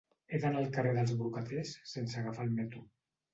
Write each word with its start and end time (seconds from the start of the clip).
He 0.29 0.37
d'anar 0.45 0.61
al 0.61 0.71
carrer 0.77 0.93
dels 0.95 1.13
Brocaters 1.19 1.75
sense 1.93 2.19
agafar 2.23 2.49
el 2.49 2.57
metro. 2.63 2.83